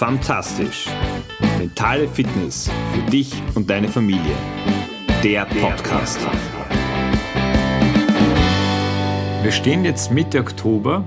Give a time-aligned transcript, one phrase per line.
[0.00, 0.86] Fantastisch.
[1.58, 4.32] Mentale Fitness für dich und deine Familie.
[5.22, 6.18] Der Podcast.
[9.42, 11.04] Wir stehen jetzt Mitte Oktober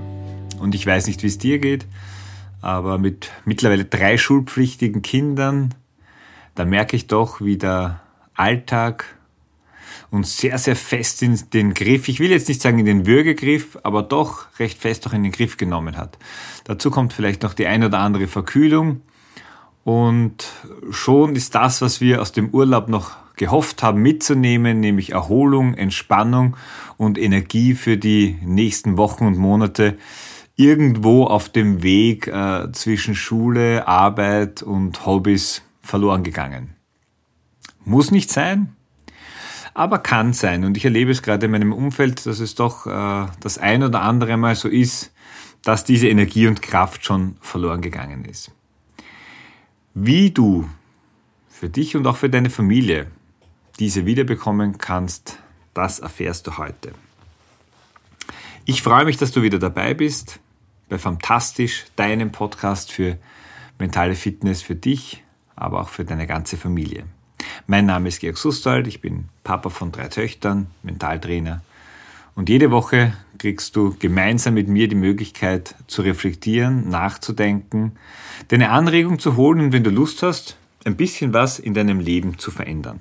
[0.60, 1.88] und ich weiß nicht, wie es dir geht,
[2.60, 5.74] aber mit mittlerweile drei schulpflichtigen Kindern,
[6.54, 8.00] da merke ich doch, wie der
[8.36, 9.13] Alltag
[10.14, 13.78] uns sehr, sehr fest in den Griff, ich will jetzt nicht sagen in den Würgegriff,
[13.82, 16.18] aber doch recht fest auch in den Griff genommen hat.
[16.64, 19.02] Dazu kommt vielleicht noch die ein oder andere Verkühlung
[19.82, 20.46] und
[20.90, 26.56] schon ist das, was wir aus dem Urlaub noch gehofft haben mitzunehmen, nämlich Erholung, Entspannung
[26.96, 29.98] und Energie für die nächsten Wochen und Monate,
[30.56, 36.76] irgendwo auf dem Weg äh, zwischen Schule, Arbeit und Hobbys verloren gegangen.
[37.84, 38.74] Muss nicht sein,
[39.74, 40.64] aber kann sein.
[40.64, 44.02] Und ich erlebe es gerade in meinem Umfeld, dass es doch äh, das ein oder
[44.02, 45.12] andere Mal so ist,
[45.62, 48.52] dass diese Energie und Kraft schon verloren gegangen ist.
[49.94, 50.68] Wie du
[51.48, 53.08] für dich und auch für deine Familie
[53.78, 55.38] diese wiederbekommen kannst,
[55.72, 56.92] das erfährst du heute.
[58.64, 60.38] Ich freue mich, dass du wieder dabei bist
[60.88, 63.18] bei Fantastisch, deinem Podcast für
[63.78, 65.24] mentale Fitness für dich,
[65.56, 67.04] aber auch für deine ganze Familie.
[67.66, 71.62] Mein Name ist Georg Sustald, ich bin Papa von drei Töchtern, Mentaltrainer.
[72.34, 77.92] Und jede Woche kriegst du gemeinsam mit mir die Möglichkeit zu reflektieren, nachzudenken,
[78.48, 82.38] deine Anregung zu holen und wenn du Lust hast, ein bisschen was in deinem Leben
[82.38, 83.00] zu verändern.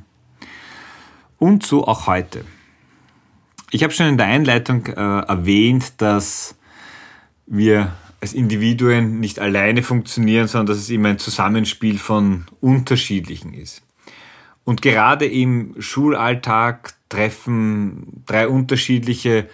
[1.40, 2.46] Und so auch heute.
[3.72, 6.56] Ich habe schon in der Einleitung äh, erwähnt, dass
[7.48, 7.92] wir
[8.22, 13.82] als Individuen nicht alleine funktionieren, sondern dass es immer ein Zusammenspiel von unterschiedlichen ist.
[14.66, 19.50] Und gerade im Schulalltag treffen drei unterschiedliche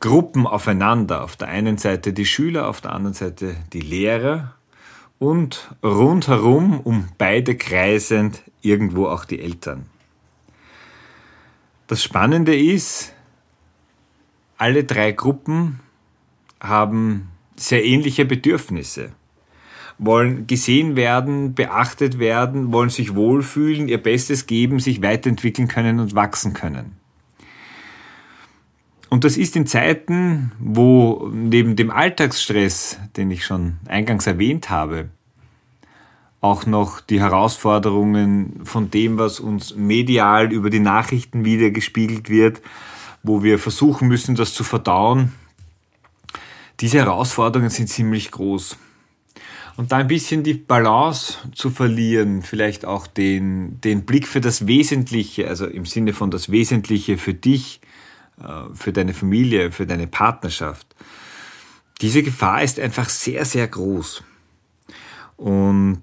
[0.00, 1.24] Gruppen aufeinander.
[1.24, 4.54] Auf der einen Seite die Schüler, auf der anderen Seite die Lehrer
[5.18, 9.86] und rundherum, um beide kreisend, irgendwo auch die Eltern.
[11.86, 13.12] Das Spannende ist,
[14.58, 15.80] alle drei Gruppen
[16.60, 19.12] haben sehr ähnliche Bedürfnisse
[20.04, 26.14] wollen gesehen werden, beachtet werden, wollen sich wohlfühlen, ihr Bestes geben, sich weiterentwickeln können und
[26.14, 26.96] wachsen können.
[29.08, 35.10] Und das ist in Zeiten, wo neben dem Alltagsstress, den ich schon eingangs erwähnt habe,
[36.40, 42.62] auch noch die Herausforderungen von dem, was uns medial über die Nachrichten wieder gespiegelt wird,
[43.22, 45.32] wo wir versuchen müssen, das zu verdauen.
[46.80, 48.76] Diese Herausforderungen sind ziemlich groß.
[49.76, 54.66] Und da ein bisschen die Balance zu verlieren, vielleicht auch den, den Blick für das
[54.66, 57.80] Wesentliche, also im Sinne von das Wesentliche für dich,
[58.40, 60.86] äh, für deine Familie, für deine Partnerschaft.
[62.02, 64.22] Diese Gefahr ist einfach sehr, sehr groß.
[65.36, 66.02] Und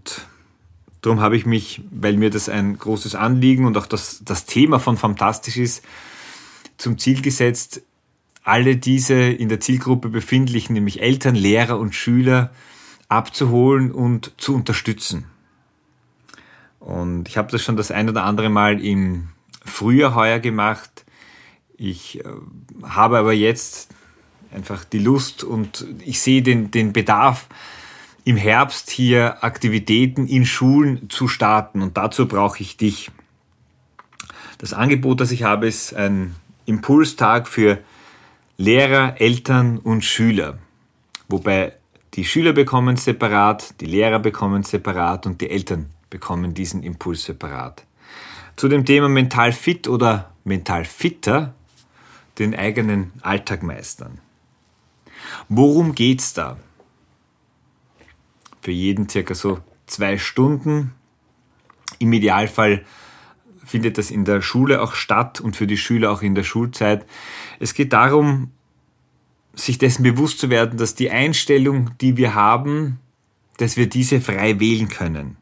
[1.02, 4.80] darum habe ich mich, weil mir das ein großes Anliegen und auch das, das Thema
[4.80, 5.84] von Fantastisch ist,
[6.78, 7.82] zum Ziel gesetzt,
[8.44, 12.52] alle diese in der Zielgruppe befindlichen, nämlich Eltern, Lehrer und Schüler,
[13.10, 15.26] abzuholen und zu unterstützen.
[16.80, 19.30] Und ich habe das schon das ein oder andere Mal im
[19.66, 21.06] Frühjahr heuer gemacht.
[21.76, 22.24] Ich äh,
[22.84, 23.90] habe aber jetzt
[24.54, 27.48] einfach die Lust und ich sehe den, den Bedarf,
[28.26, 31.82] im Herbst hier Aktivitäten in Schulen zu starten.
[31.82, 33.12] Und dazu brauche ich dich.
[34.60, 37.80] Das Angebot, das ich habe, ist ein Impulstag für
[38.58, 40.60] Lehrer, Eltern und Schüler.
[41.28, 41.79] Wobei
[42.16, 47.86] die Schüler bekommen separat, die Lehrer bekommen separat und die Eltern bekommen diesen Impuls separat.
[48.56, 51.54] Zu dem Thema mental fit oder mental fitter,
[52.40, 54.20] den eigenen Alltag meistern.
[55.48, 56.58] Worum geht's da?
[58.62, 60.94] Für jeden circa so zwei Stunden.
[62.00, 62.86] Im Idealfall
[63.66, 67.06] findet das in der Schule auch statt und für die Schüler auch in der Schulzeit.
[67.60, 68.52] Es geht darum,
[69.66, 73.00] sich dessen bewusst zu werden, dass die Einstellung, die wir haben,
[73.58, 75.38] dass wir diese frei wählen können.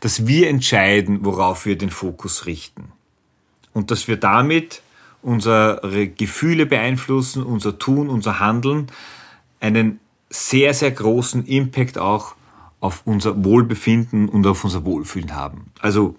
[0.00, 2.92] Dass wir entscheiden, worauf wir den Fokus richten.
[3.72, 4.82] Und dass wir damit
[5.22, 8.86] unsere Gefühle beeinflussen, unser Tun, unser Handeln,
[9.60, 10.00] einen
[10.30, 12.34] sehr, sehr großen Impact auch
[12.80, 15.72] auf unser Wohlbefinden und auf unser Wohlfühlen haben.
[15.80, 16.16] Also,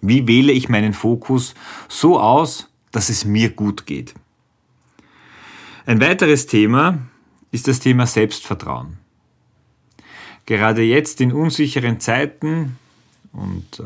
[0.00, 1.54] wie wähle ich meinen Fokus
[1.88, 4.14] so aus, dass es mir gut geht?
[5.88, 6.98] Ein weiteres Thema
[7.50, 8.98] ist das Thema Selbstvertrauen.
[10.44, 12.76] Gerade jetzt in unsicheren Zeiten,
[13.32, 13.84] und äh,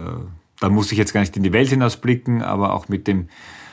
[0.59, 3.29] da muss ich jetzt gar nicht in die Welt hinausblicken, aber auch mit dem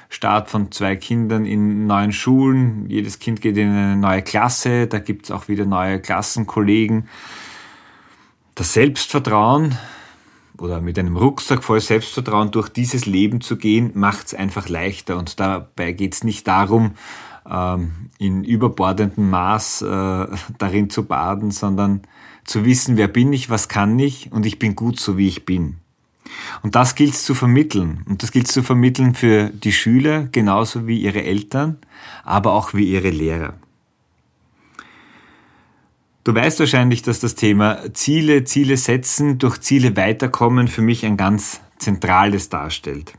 [0.10, 5.00] Start von zwei Kindern in neuen Schulen, jedes Kind geht in eine neue Klasse, da
[5.00, 7.10] gibt es auch wieder neue Klassenkollegen.
[8.54, 9.76] das Selbstvertrauen
[10.60, 15.18] oder mit einem Rucksack voll Selbstvertrauen durch dieses Leben zu gehen, macht es einfach leichter.
[15.18, 16.92] Und dabei geht es nicht darum,
[17.46, 20.28] in überbordendem Maß äh,
[20.58, 22.02] darin zu baden, sondern
[22.44, 25.46] zu wissen, wer bin ich, was kann ich und ich bin gut so, wie ich
[25.46, 25.78] bin.
[26.62, 28.04] Und das gilt es zu vermitteln.
[28.08, 31.78] Und das gilt es zu vermitteln für die Schüler genauso wie ihre Eltern,
[32.24, 33.54] aber auch wie ihre Lehrer.
[36.24, 41.18] Du weißt wahrscheinlich, dass das Thema Ziele, Ziele setzen, durch Ziele weiterkommen für mich ein
[41.18, 43.14] ganz zentrales darstellt.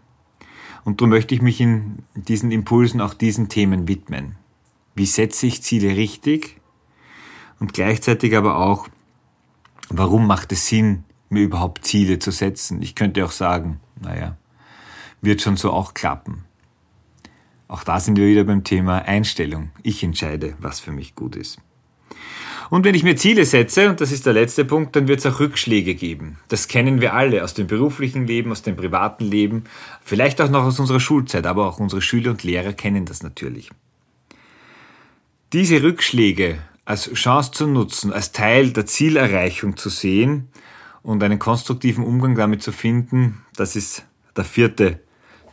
[0.85, 4.37] Und darum möchte ich mich in diesen Impulsen auch diesen Themen widmen.
[4.95, 6.61] Wie setze ich Ziele richtig?
[7.59, 8.89] Und gleichzeitig aber auch,
[9.89, 12.83] warum macht es Sinn, mir überhaupt Ziele zu setzen?
[12.83, 14.37] Ich könnte auch sagen, naja,
[15.21, 16.45] wird schon so auch klappen.
[17.69, 19.71] Auch da sind wir wieder beim Thema Einstellung.
[19.83, 21.61] Ich entscheide, was für mich gut ist.
[22.71, 25.27] Und wenn ich mir Ziele setze, und das ist der letzte Punkt, dann wird es
[25.27, 26.39] auch Rückschläge geben.
[26.49, 29.65] Das kennen wir alle aus dem beruflichen Leben, aus dem privaten Leben,
[30.03, 33.71] vielleicht auch noch aus unserer Schulzeit, aber auch unsere Schüler und Lehrer kennen das natürlich.
[35.53, 40.49] Diese Rückschläge als Chance zu nutzen, als Teil der Zielerreichung zu sehen
[41.03, 44.07] und einen konstruktiven Umgang damit zu finden, das ist
[44.37, 45.01] der vierte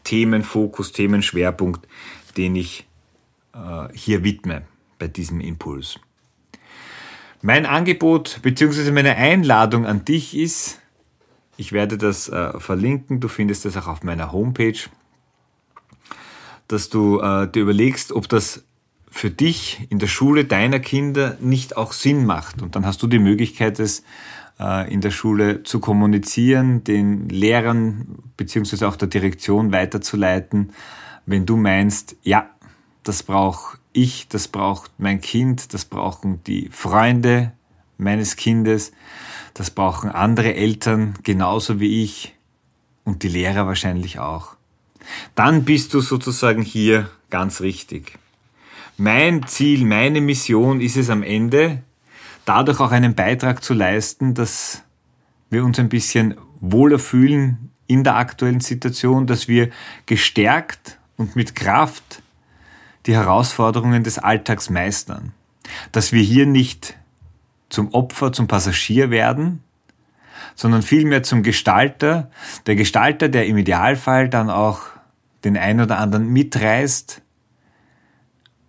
[0.04, 1.88] Themenfokus, Themenschwerpunkt,
[2.38, 2.88] den ich
[3.54, 4.64] äh, hier widme
[5.00, 6.00] bei diesem Impuls.
[7.42, 8.92] Mein Angebot bzw.
[8.92, 10.80] meine Einladung an dich ist,
[11.56, 14.78] ich werde das äh, verlinken, du findest das auch auf meiner Homepage,
[16.68, 18.64] dass du äh, dir überlegst, ob das
[19.10, 22.62] für dich in der Schule deiner Kinder nicht auch Sinn macht.
[22.62, 24.04] Und dann hast du die Möglichkeit, es
[24.60, 28.86] äh, in der Schule zu kommunizieren, den Lehrern bzw.
[28.86, 30.74] auch der Direktion weiterzuleiten,
[31.26, 32.50] wenn du meinst, ja,
[33.04, 37.52] das braucht ich, das braucht mein Kind, das brauchen die Freunde
[37.98, 38.92] meines Kindes,
[39.54, 42.36] das brauchen andere Eltern genauso wie ich
[43.04, 44.56] und die Lehrer wahrscheinlich auch.
[45.36, 48.20] Dann bist du sozusagen hier ganz richtig.
[48.98, 51.82] Mein Ziel, meine Mission ist es am Ende,
[52.46, 54.84] dadurch auch einen Beitrag zu leisten, dass
[55.50, 59.70] wir uns ein bisschen wohler fühlen in der aktuellen Situation, dass wir
[60.06, 62.22] gestärkt und mit Kraft
[63.08, 65.32] die Herausforderungen des Alltags meistern.
[65.92, 66.98] Dass wir hier nicht
[67.70, 69.64] zum Opfer, zum Passagier werden,
[70.56, 72.30] sondern vielmehr zum Gestalter,
[72.66, 74.82] der Gestalter, der im Idealfall dann auch
[75.44, 77.22] den ein oder anderen mitreißt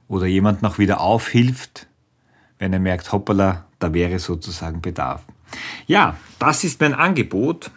[0.08, 1.86] oder jemand noch wieder aufhilft,
[2.58, 5.22] wenn er merkt, hoppala, da wäre sozusagen Bedarf.
[5.86, 7.70] Ja, das ist mein Angebot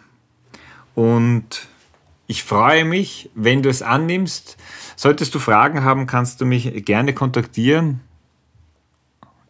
[0.94, 1.68] und
[2.26, 4.56] ich freue mich, wenn du es annimmst.
[4.96, 8.00] Solltest du Fragen haben, kannst du mich gerne kontaktieren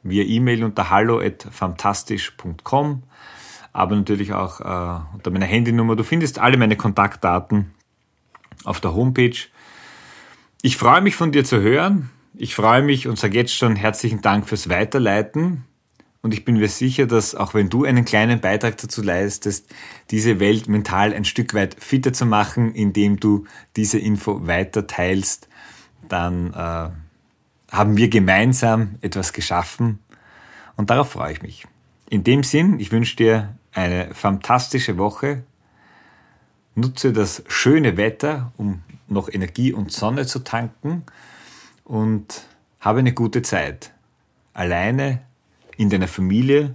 [0.02, 3.02] via E-Mail unter hallo@fantastisch.com,
[3.72, 5.96] aber natürlich auch äh, unter meiner Handynummer.
[5.96, 7.72] Du findest alle meine Kontaktdaten
[8.64, 9.36] auf der Homepage.
[10.62, 12.10] Ich freue mich von dir zu hören.
[12.34, 15.64] Ich freue mich und sage jetzt schon herzlichen Dank fürs Weiterleiten.
[16.22, 19.68] Und ich bin mir sicher, dass auch wenn du einen kleinen Beitrag dazu leistest,
[20.10, 25.48] diese Welt mental ein Stück weit fitter zu machen, indem du diese Info weiter teilst,
[26.08, 26.90] dann äh,
[27.72, 29.98] haben wir gemeinsam etwas geschaffen
[30.76, 31.66] und darauf freue ich mich.
[32.08, 35.42] In dem Sinn, ich wünsche dir eine fantastische Woche.
[36.74, 41.04] Nutze das schöne Wetter, um noch Energie und Sonne zu tanken
[41.84, 42.44] und
[42.80, 43.92] habe eine gute Zeit.
[44.54, 45.22] Alleine
[45.76, 46.74] in deiner Familie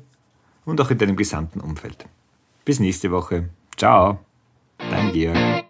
[0.66, 2.06] und auch in deinem gesamten Umfeld.
[2.66, 3.50] Bis nächste Woche.
[3.78, 4.20] Ciao,
[4.78, 5.67] dein Georg.